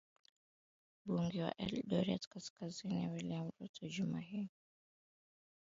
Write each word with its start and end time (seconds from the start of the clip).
mbunge 1.05 1.39
wa 1.43 1.53
eldoret 1.65 2.23
kaskazini 2.29 3.09
william 3.09 3.47
ruto 3.59 3.85
juma 3.87 4.19
hili 4.19 4.49